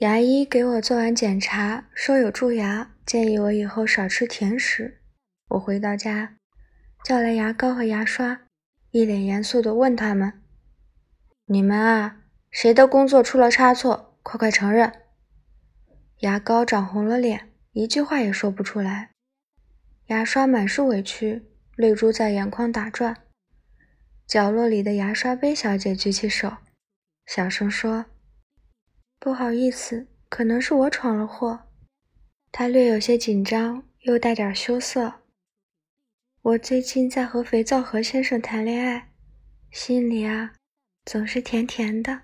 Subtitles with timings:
[0.00, 5.00] 牙医给我做完检查，说有蛀牙，建议我以后少吃甜食。
[5.48, 6.36] 我回到家，
[7.02, 8.42] 叫来牙膏和牙刷，
[8.90, 10.42] 一脸严肃地问他们
[11.48, 14.18] ：“你们啊，谁的工作出了差错？
[14.22, 14.92] 快快承认！”
[16.20, 19.12] 牙膏涨红了脸，一句话也说不出来。
[20.08, 23.16] 牙刷满是委屈，泪珠在眼眶打转。
[24.26, 26.58] 角落里的牙刷杯小姐举起手，
[27.24, 28.04] 小声说
[29.26, 31.64] ：“不好意思，可能是我闯了祸。”
[32.52, 35.14] 他略有些紧张，又带点羞涩。
[36.42, 39.10] 我最近在和肥皂盒先生谈恋爱，
[39.72, 40.52] 心里啊，
[41.04, 42.20] 总是甜甜的。